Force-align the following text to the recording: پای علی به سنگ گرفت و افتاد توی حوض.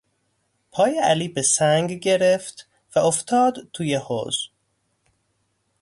پای 0.71 0.99
علی 0.99 1.27
به 1.27 1.41
سنگ 1.41 1.99
گرفت 1.99 2.67
و 2.95 2.99
افتاد 2.99 3.57
توی 3.73 3.95
حوض. 3.95 4.35